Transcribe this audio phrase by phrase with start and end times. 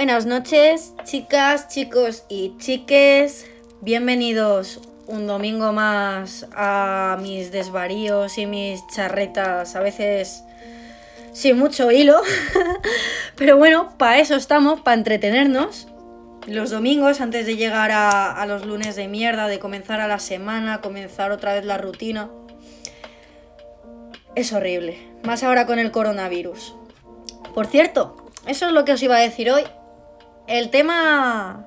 [0.00, 3.46] Buenas noches, chicas, chicos y chiques.
[3.82, 10.42] Bienvenidos un domingo más a mis desvaríos y mis charretas, a veces
[11.34, 12.18] sin mucho hilo.
[13.36, 15.86] Pero bueno, para eso estamos, para entretenernos.
[16.46, 20.80] Los domingos, antes de llegar a, los lunes de mierda, de comenzar a la semana,
[20.80, 22.30] comenzar otra vez la rutina.
[24.34, 24.96] Es horrible.
[25.24, 26.74] Más ahora con el coronavirus.
[27.52, 29.64] Por cierto, eso es lo que os iba a decir hoy.
[30.50, 31.64] El tema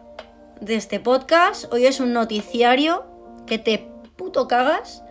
[0.59, 3.05] de este podcast hoy es un noticiario
[3.47, 3.87] que te
[4.17, 5.05] puto cagas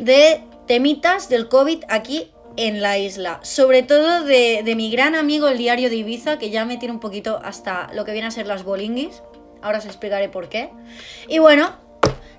[0.00, 3.40] de temitas del COVID aquí en la isla.
[3.42, 6.94] Sobre todo de, de, mi gran amigo el diario de Ibiza, que ya me tiene
[6.94, 9.24] un poquito hasta lo que viene a ser las bolinguis.
[9.60, 10.70] Ahora os explicaré por qué.
[11.28, 11.72] Y bueno,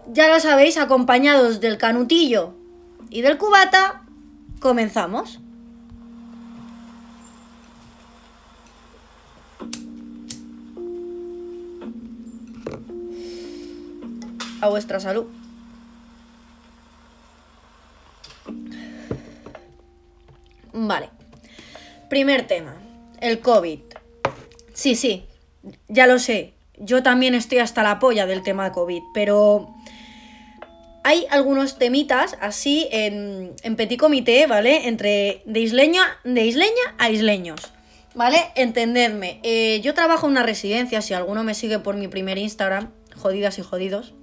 [0.07, 2.53] ya lo sabéis, acompañados del canutillo
[3.09, 4.03] y del cubata,
[4.61, 5.41] comenzamos.
[14.61, 15.25] A vuestra salud.
[20.73, 21.09] Vale.
[22.09, 22.75] Primer tema.
[23.19, 23.79] El COVID.
[24.73, 25.25] Sí, sí.
[25.87, 26.53] Ya lo sé.
[26.77, 29.01] Yo también estoy hasta la polla del tema COVID.
[29.13, 29.73] Pero
[31.03, 34.87] hay algunos temitas así en, petit comité, ¿vale?
[34.87, 37.61] Entre de isleña, de isleña a isleños.
[38.13, 38.39] ¿Vale?
[38.55, 39.39] Entendedme.
[39.43, 41.01] Eh, yo trabajo en una residencia.
[41.01, 44.13] Si alguno me sigue por mi primer Instagram, jodidas y jodidos.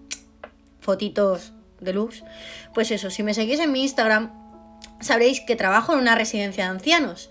[0.89, 2.25] Fotitos de luz.
[2.73, 4.33] Pues eso, si me seguís en mi Instagram,
[5.03, 7.29] sabréis que trabajo en una residencia de ancianos.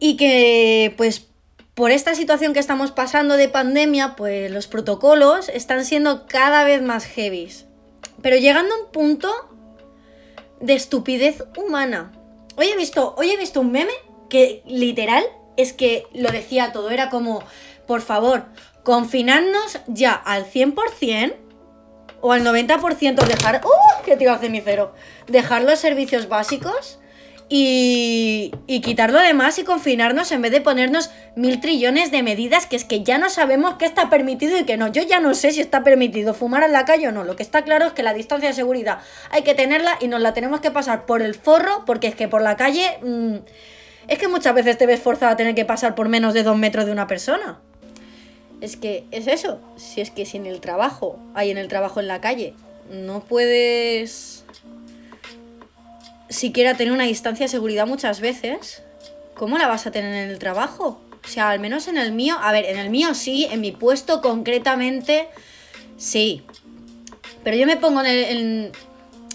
[0.00, 1.26] Y que, pues,
[1.74, 6.80] por esta situación que estamos pasando de pandemia, pues los protocolos están siendo cada vez
[6.80, 7.66] más heavies.
[8.22, 9.30] Pero llegando a un punto
[10.62, 12.12] de estupidez humana.
[12.56, 13.92] Hoy he visto, hoy he visto un meme
[14.30, 15.24] que literal
[15.58, 16.88] es que lo decía todo.
[16.88, 17.42] Era como,
[17.86, 18.46] por favor,
[18.82, 21.47] confinarnos ya al 100%
[22.20, 23.60] o al 90% dejar...
[23.64, 24.04] ¡Uh!
[24.04, 24.92] Que te iba a hacer mi cero.
[25.26, 26.98] Dejar los servicios básicos
[27.48, 32.66] y, y quitar lo demás y confinarnos en vez de ponernos mil trillones de medidas
[32.66, 34.88] que es que ya no sabemos qué está permitido y qué no.
[34.88, 37.24] Yo ya no sé si está permitido fumar en la calle o no.
[37.24, 38.98] Lo que está claro es que la distancia de seguridad
[39.30, 42.28] hay que tenerla y nos la tenemos que pasar por el forro porque es que
[42.28, 42.98] por la calle...
[43.02, 43.36] Mmm,
[44.08, 46.56] es que muchas veces te ves forzada a tener que pasar por menos de dos
[46.56, 47.60] metros de una persona.
[48.60, 49.60] Es que es eso.
[49.76, 52.54] Si es que sin el trabajo, hay en el trabajo en la calle,
[52.90, 54.44] no puedes
[56.28, 58.82] siquiera tener una distancia de seguridad muchas veces,
[59.34, 61.00] ¿cómo la vas a tener en el trabajo?
[61.24, 63.72] O sea, al menos en el mío, a ver, en el mío sí, en mi
[63.72, 65.28] puesto concretamente,
[65.96, 66.42] sí.
[67.44, 68.72] Pero yo me pongo en el, en,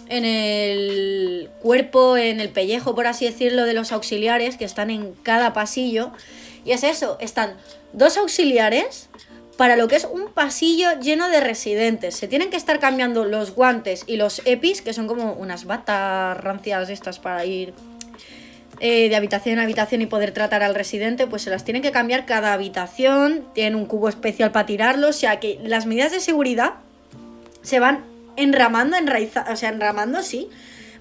[0.10, 5.14] en el cuerpo, en el pellejo, por así decirlo, de los auxiliares que están en
[5.24, 6.12] cada pasillo.
[6.66, 7.58] Y es eso, están
[7.92, 9.10] dos auxiliares
[9.58, 12.16] para lo que es un pasillo lleno de residentes.
[12.16, 16.38] Se tienen que estar cambiando los guantes y los EPIs, que son como unas batas
[16.38, 17.74] rancias estas para ir
[18.80, 21.92] eh, de habitación en habitación y poder tratar al residente, pues se las tienen que
[21.92, 26.20] cambiar cada habitación, tienen un cubo especial para tirarlo, o sea que las medidas de
[26.20, 26.74] seguridad
[27.62, 28.04] se van
[28.36, 30.50] enramando, enraizando, o sea, enramando, sí,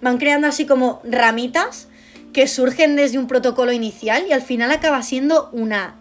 [0.02, 1.88] van creando así como ramitas
[2.32, 5.96] que surgen desde un protocolo inicial y al final acaba siendo una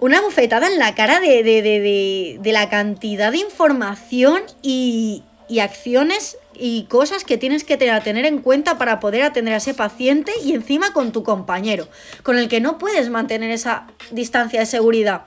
[0.00, 5.60] una bufetada en la cara de, de, de, de la cantidad de información y, y,
[5.60, 10.32] acciones y cosas que tienes que tener en cuenta para poder atender a ese paciente
[10.44, 11.88] y encima con tu compañero,
[12.22, 15.22] con el que no puedes mantener esa distancia de seguridad.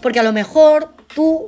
[0.00, 1.46] Porque a lo mejor tú,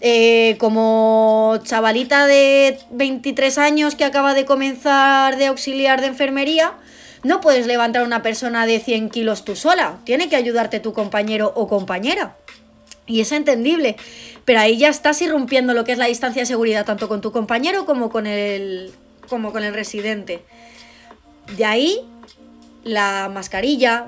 [0.00, 6.72] eh, como chavalita de 23 años que acaba de comenzar de auxiliar de enfermería,
[7.22, 10.92] no puedes levantar a una persona de 100 kilos tú sola, tiene que ayudarte tu
[10.92, 12.36] compañero o compañera.
[13.06, 13.96] Y es entendible,
[14.44, 17.32] pero ahí ya estás irrumpiendo lo que es la distancia de seguridad, tanto con tu
[17.32, 18.92] compañero como con el,
[19.28, 20.44] como con el residente.
[21.56, 22.00] De ahí,
[22.84, 24.06] la mascarilla,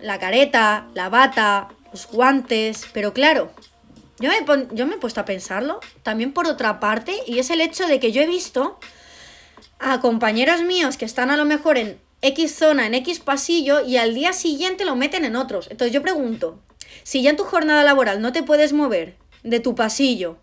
[0.00, 3.50] la careta, la bata, los guantes, pero claro,
[4.18, 7.60] yo me, yo me he puesto a pensarlo también por otra parte, y es el
[7.60, 8.78] hecho de que yo he visto
[9.78, 13.96] a compañeros míos que están a lo mejor en X zona, en X pasillo y
[13.96, 15.68] al día siguiente lo meten en otros.
[15.70, 16.60] Entonces yo pregunto,
[17.02, 20.38] si ya en tu jornada laboral no te puedes mover de tu pasillo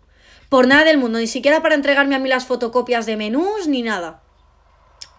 [0.48, 3.82] por nada del mundo, ni siquiera para entregarme a mí las fotocopias de menús ni
[3.82, 4.22] nada.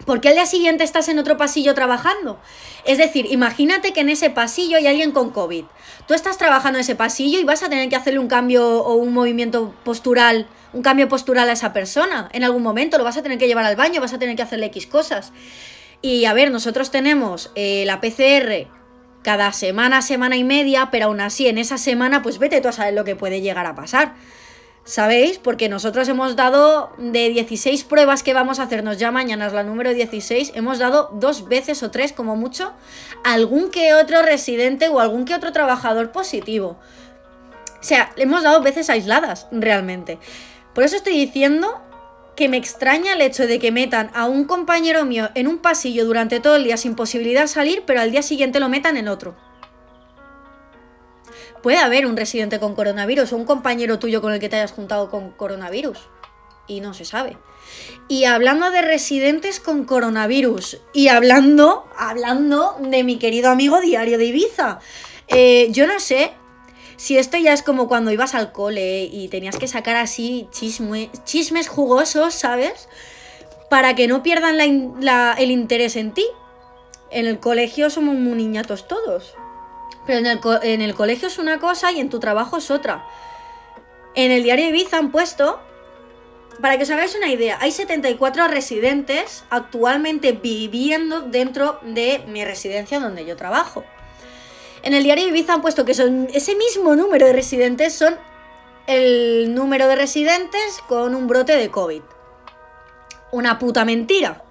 [0.06, 2.40] ¿Por qué al día siguiente estás en otro pasillo trabajando?
[2.86, 5.66] Es decir, imagínate que en ese pasillo hay alguien con COVID.
[6.08, 8.96] Tú estás trabajando en ese pasillo y vas a tener que hacerle un cambio o
[8.96, 12.30] un movimiento postural, un cambio postural a esa persona.
[12.34, 14.44] En algún momento lo vas a tener que llevar al baño, vas a tener que
[14.44, 15.32] hacerle X cosas.
[16.06, 18.68] Y a ver, nosotros tenemos eh, la PCR
[19.24, 22.74] cada semana, semana y media, pero aún así en esa semana, pues vete tú a
[22.74, 24.14] saber lo que puede llegar a pasar.
[24.84, 25.40] ¿Sabéis?
[25.40, 29.64] Porque nosotros hemos dado de 16 pruebas que vamos a hacernos ya mañana, es la
[29.64, 32.74] número 16, hemos dado dos veces o tres como mucho
[33.24, 36.78] algún que otro residente o algún que otro trabajador positivo.
[37.80, 40.20] O sea, hemos dado veces aisladas, realmente.
[40.76, 41.82] Por eso estoy diciendo
[42.36, 46.06] que me extraña el hecho de que metan a un compañero mío en un pasillo
[46.06, 49.08] durante todo el día sin posibilidad de salir, pero al día siguiente lo metan en
[49.08, 49.36] otro
[51.66, 54.72] puede haber un residente con coronavirus o un compañero tuyo con el que te hayas
[54.72, 55.98] juntado con coronavirus.
[56.68, 57.40] Y no se sabe.
[58.08, 64.26] Y hablando de residentes con coronavirus y hablando, hablando de mi querido amigo Diario de
[64.26, 64.78] Ibiza.
[65.28, 66.34] Eh, yo no sé
[66.98, 71.68] si esto ya es como cuando ibas al cole y tenías que sacar así chismes
[71.68, 72.88] jugosos, ¿sabes?
[73.70, 76.26] Para que no pierdan el interés en ti.
[77.12, 79.36] En el colegio somos muy niñatos todos.
[80.06, 83.06] Pero en el, en el colegio es una cosa y en tu trabajo es otra.
[84.16, 85.60] En el diario Ibiza han puesto,
[86.62, 93.00] para que os hagáis una idea, hay 74 residentes actualmente viviendo dentro de mi residencia
[93.00, 93.84] donde yo trabajo.
[94.86, 98.16] En el diario Ibiza han puesto que son ese mismo número de residentes son
[98.86, 102.02] el número de residentes con un brote de COVID.
[103.32, 104.44] Una puta mentira.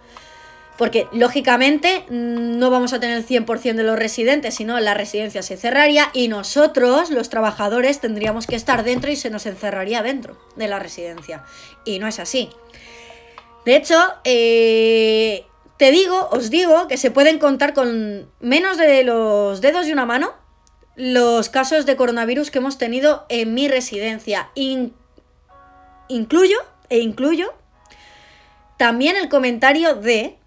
[0.77, 5.57] Porque lógicamente no vamos a tener el 100% de los residentes, sino la residencia se
[5.57, 10.67] cerraría y nosotros, los trabajadores, tendríamos que estar dentro y se nos encerraría dentro de
[10.67, 11.45] la residencia.
[11.85, 12.51] Y no es así.
[13.65, 13.95] De hecho,
[14.25, 15.47] eh,
[15.85, 20.07] te digo, os digo que se pueden contar con menos de los dedos de una
[20.07, 20.33] mano
[20.97, 24.49] los casos de coronavirus que hemos tenido en mi residencia.
[26.09, 26.57] incluyo
[26.89, 27.53] e incluyo
[28.79, 30.39] también el comentario de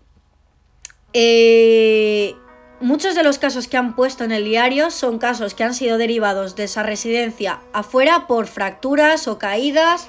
[1.13, 2.35] eh,
[2.79, 5.99] muchos de los casos que han puesto en el diario son casos que han sido
[5.99, 10.07] derivados de esa residencia afuera por fracturas o caídas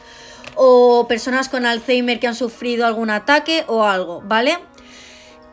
[0.54, 4.56] o personas con Alzheimer que han sufrido algún ataque o algo, ¿vale?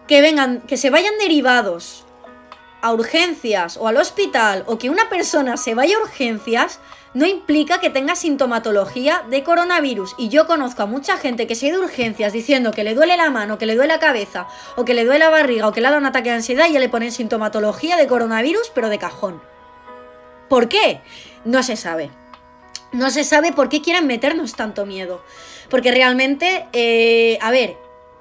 [0.07, 2.05] Que vengan, que se vayan derivados
[2.81, 6.79] a urgencias o al hospital o que una persona se vaya a urgencias
[7.15, 10.13] no implica que tenga sintomatología de coronavirus.
[10.17, 12.93] Y yo conozco a mucha gente que se ha ido de urgencias diciendo que le
[12.93, 15.71] duele la mano, que le duele la cabeza, o que le duele la barriga, o
[15.71, 18.69] que le ha dado un ataque de ansiedad y ya le ponen sintomatología de coronavirus,
[18.75, 19.41] pero de cajón.
[20.49, 21.01] ¿Por qué?
[21.45, 22.11] No se sabe.
[22.91, 25.23] No se sabe por qué quieren meternos tanto miedo.
[25.69, 27.77] Porque realmente, eh, a ver,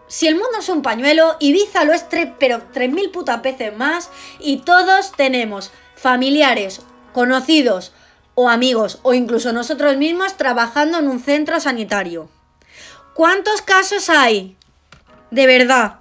[0.09, 4.11] si el mundo es un pañuelo, Ibiza lo es tres, pero 3.000 putas veces más
[4.39, 7.93] y todos tenemos familiares, conocidos,
[8.35, 12.29] o amigos o incluso nosotros mismos trabajando en un centro sanitario.
[13.15, 14.57] ¿Cuántos casos hay?
[15.31, 16.01] De verdad.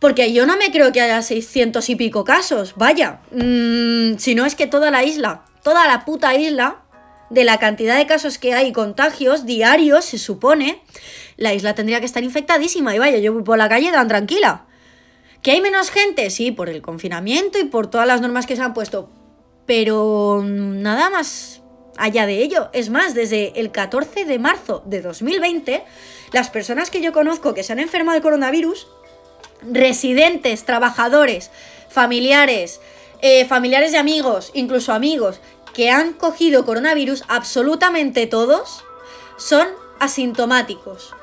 [0.00, 2.74] Porque yo no me creo que haya 600 y pico casos.
[2.76, 3.20] Vaya.
[3.30, 6.82] Mm, si no es que toda la isla, toda la puta isla,
[7.30, 10.82] de la cantidad de casos que hay contagios diarios, se supone,
[11.36, 12.94] la isla tendría que estar infectadísima.
[12.94, 14.66] Y vaya, yo voy por la calle tan tranquila.
[15.42, 16.30] ¿Que hay menos gente?
[16.30, 19.10] Sí, por el confinamiento y por todas las normas que se han puesto
[19.68, 21.60] pero nada más
[21.98, 22.70] allá de ello.
[22.72, 25.84] Es más, desde el 14 de marzo de 2020,
[26.32, 28.88] las personas que yo conozco que se han enfermado de coronavirus,
[29.70, 31.50] residentes, trabajadores,
[31.90, 32.80] familiares,
[33.20, 35.38] eh, familiares de amigos, incluso amigos,
[35.78, 38.84] que han cogido coronavirus, absolutamente todos
[39.36, 39.68] son
[40.00, 41.14] asintomáticos.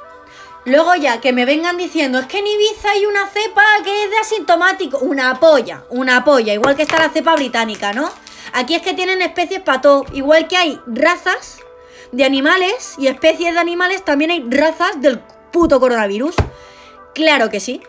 [0.64, 4.12] Luego ya que me vengan diciendo, es que en Ibiza hay una cepa que es
[4.12, 5.00] de asintomático.
[5.00, 8.10] Una polla, una polla, igual que está la cepa británica, ¿no?
[8.54, 10.06] Aquí es que tienen especies para todo.
[10.14, 11.58] Igual que hay razas
[12.14, 15.20] de animales y especies de animales, también hay razas del
[15.52, 16.34] puto coronavirus.
[17.14, 17.82] Claro que sí.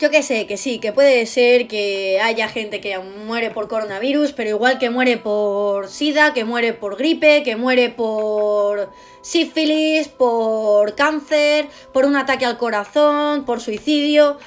[0.00, 4.32] Yo que sé, que sí, que puede ser que haya gente que muere por coronavirus,
[4.32, 8.90] pero igual que muere por sida, que muere por gripe, que muere por
[9.22, 14.38] sífilis, por cáncer, por un ataque al corazón, por suicidio.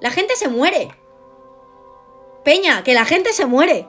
[0.00, 0.88] La gente se muere.
[2.44, 3.88] Peña, que la gente se muere.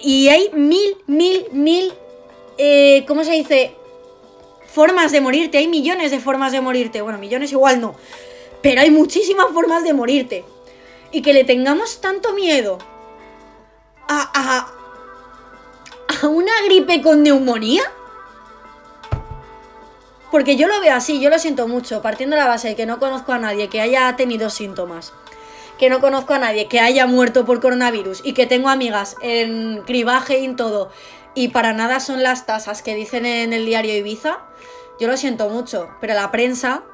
[0.00, 1.92] Y hay mil, mil, mil,
[2.58, 3.76] eh, ¿cómo se dice?
[4.66, 7.00] Formas de morirte, hay millones de formas de morirte.
[7.00, 7.94] Bueno, millones igual no,
[8.62, 10.44] pero hay muchísimas formas de morirte.
[11.10, 12.78] Y que le tengamos tanto miedo
[14.08, 17.82] a, a, a una gripe con neumonía.
[20.30, 22.86] Porque yo lo veo así, yo lo siento mucho, partiendo de la base de que
[22.86, 25.12] no conozco a nadie que haya tenido síntomas
[25.82, 29.82] que no conozco a nadie que haya muerto por coronavirus y que tengo amigas en
[29.82, 30.92] cribaje y en todo,
[31.34, 34.38] y para nada son las tasas que dicen en el diario Ibiza,
[35.00, 36.84] yo lo siento mucho, pero la prensa,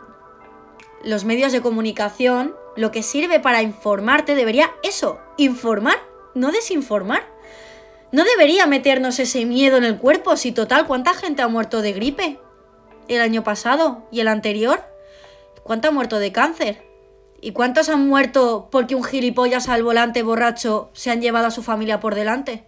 [1.05, 5.99] los medios de comunicación, lo que sirve para informarte debería eso, informar
[6.39, 7.27] no desinformar.
[8.11, 11.93] No debería meternos ese miedo en el cuerpo si total, ¿cuánta gente ha muerto de
[11.93, 12.41] gripe?
[13.09, 14.83] El año pasado y el anterior.
[15.63, 16.87] ¿Cuánto ha muerto de cáncer?
[17.41, 21.63] ¿Y cuántos han muerto porque un gilipollas al volante borracho se han llevado a su
[21.63, 22.65] familia por delante?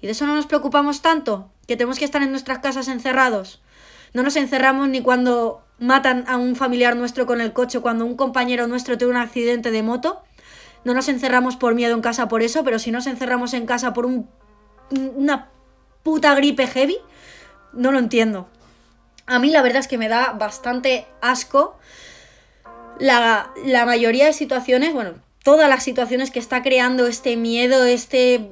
[0.00, 1.50] ¿Y de eso no nos preocupamos tanto?
[1.66, 3.62] ¿Que tenemos que estar en nuestras casas encerrados?
[4.12, 8.16] No nos encerramos ni cuando matan a un familiar nuestro con el coche, cuando un
[8.16, 10.22] compañero nuestro tiene un accidente de moto.
[10.84, 13.92] No nos encerramos por miedo en casa por eso, pero si nos encerramos en casa
[13.92, 14.28] por un,
[14.90, 15.48] una
[16.02, 16.96] puta gripe heavy,
[17.72, 18.48] no lo entiendo.
[19.26, 21.76] A mí la verdad es que me da bastante asco
[23.00, 28.48] la, la mayoría de situaciones, bueno, todas las situaciones que está creando este miedo, este...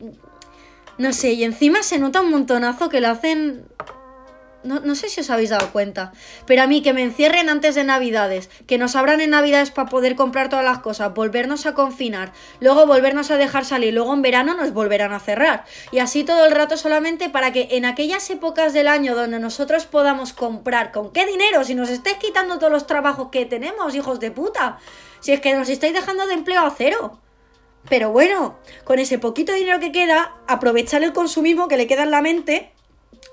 [0.97, 3.67] No sé, y encima se nota un montonazo que lo hacen
[4.65, 6.13] no, sé si os habéis dado cuenta,
[6.47, 9.89] pero a mí que me encierren antes de Navidades, que nos abran en Navidades para
[9.89, 14.23] poder comprar todas las cosas, volvernos a confinar, luego volvernos a dejar salir, luego en
[14.23, 15.65] verano nos volverán a cerrar.
[15.93, 19.87] Y así todo el rato solamente para que en aquellas épocas del año donde nosotros
[19.87, 21.65] podamos comprar, ¿con qué dinero?
[21.65, 24.79] Si nos estáis quitando todos los trabajos que tenemos, hijos de puta.
[25.21, 27.21] Si es que nos estáis dejando de empleo a cero.
[27.89, 32.11] Pero bueno, con ese poquito dinero que queda, aprovechar el consumismo que le queda en
[32.11, 32.74] la mente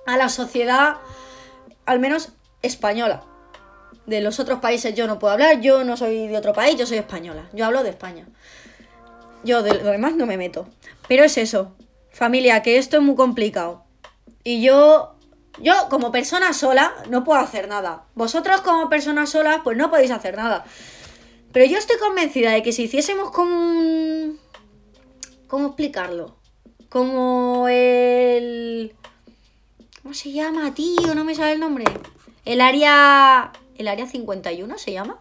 [0.05, 0.97] a la sociedad
[1.85, 3.23] al menos española.
[4.05, 6.85] De los otros países yo no puedo hablar, yo no soy de otro país, yo
[6.85, 7.49] soy española.
[7.53, 8.27] Yo hablo de España.
[9.43, 10.67] Yo de lo demás no me meto.
[11.07, 11.75] Pero es eso,
[12.11, 13.83] familia, que esto es muy complicado.
[14.43, 15.15] Y yo,
[15.59, 18.05] yo como persona sola no puedo hacer nada.
[18.15, 20.65] Vosotros como personas solas pues no podéis hacer nada.
[21.51, 24.39] Pero yo estoy convencida de que si hiciésemos como un...
[25.47, 26.37] ¿Cómo explicarlo?
[26.89, 28.95] Como el
[30.01, 31.13] ¿Cómo se llama, tío?
[31.13, 31.85] No me sale el nombre.
[32.43, 33.51] El área.
[33.77, 35.19] ¿El área 51 se llama?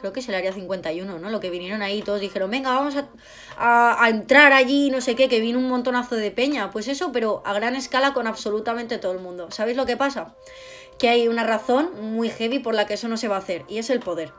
[0.00, 1.30] Creo que es el área 51, ¿no?
[1.30, 5.28] Lo que vinieron ahí, todos dijeron, venga, vamos a, a, entrar allí, no sé qué,
[5.28, 6.70] que vino un montonazo de peña.
[6.70, 9.50] Pues eso, pero a gran escala con absolutamente todo el mundo.
[9.50, 10.34] ¿Sabéis lo que pasa?
[10.98, 13.64] Que hay una razón muy heavy por la que eso no se va a hacer,
[13.68, 14.32] y es el poder.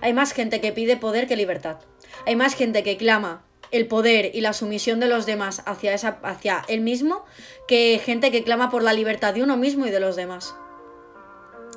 [0.00, 1.78] Hay más gente que pide poder que libertad.
[2.24, 6.18] Hay más gente que clama el poder y la sumisión de los demás hacia, esa,
[6.22, 7.24] hacia él mismo
[7.68, 10.54] que gente que clama por la libertad de uno mismo y de los demás.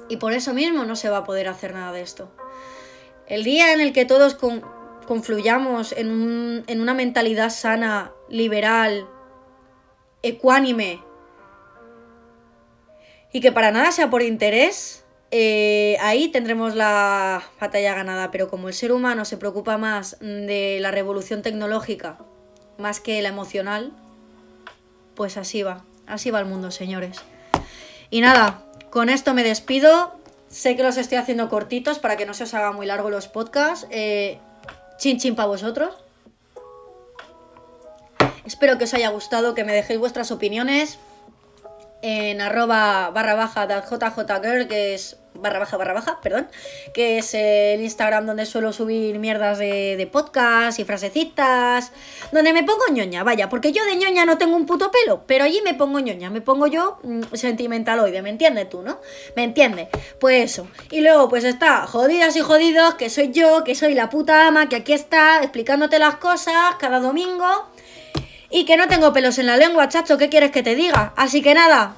[0.10, 2.32] Y por eso mismo no se va a poder hacer nada de esto.
[3.28, 4.36] El día en el que todos
[5.08, 9.08] confluyamos en, en una mentalidad sana, liberal,
[10.22, 11.02] ecuánime,
[13.32, 15.03] y que para nada sea por interés,
[15.36, 20.78] eh, ahí tendremos la batalla ganada, pero como el ser humano se preocupa más de
[20.80, 22.20] la revolución tecnológica
[22.78, 23.94] más que la emocional,
[25.16, 27.18] pues así va, así va el mundo, señores.
[28.12, 28.62] Y nada,
[28.92, 30.14] con esto me despido.
[30.50, 33.28] Sé que los estoy haciendo cortitos para que no se os haga muy largo los
[33.28, 33.88] podcasts.
[33.90, 34.38] Eh,
[34.98, 35.96] chin chin para vosotros.
[38.46, 41.00] Espero que os haya gustado, que me dejéis vuestras opiniones
[42.04, 46.48] en arroba barra baja que es barra baja barra baja, perdón,
[46.94, 51.92] que es el Instagram donde suelo subir mierdas de, de podcast y frasecitas,
[52.32, 55.44] donde me pongo ñoña, vaya, porque yo de ñoña no tengo un puto pelo, pero
[55.44, 59.00] allí me pongo ñoña, me pongo yo mm, sentimentaloide, ¿me entiendes tú, no?
[59.36, 59.90] ¿Me entiendes?
[60.20, 60.68] Pues eso.
[60.90, 64.70] Y luego pues está jodidas y jodidos, que soy yo, que soy la puta ama,
[64.70, 67.68] que aquí está explicándote las cosas cada domingo
[68.50, 71.14] y que no tengo pelos en la lengua, chacho, ¿qué quieres que te diga?
[71.18, 71.96] Así que nada,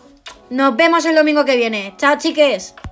[0.49, 1.93] nos vemos el domingo que viene.
[1.97, 2.75] Chao, chiques.